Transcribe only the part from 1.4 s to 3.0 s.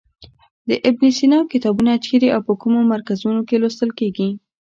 کتابونه چیرې او په کومو